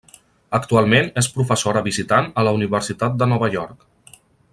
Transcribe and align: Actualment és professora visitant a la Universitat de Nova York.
Actualment 0.57 1.11
és 1.21 1.29
professora 1.35 1.83
visitant 1.87 2.31
a 2.41 2.47
la 2.47 2.55
Universitat 2.61 3.19
de 3.21 3.29
Nova 3.35 3.51
York. 3.57 4.17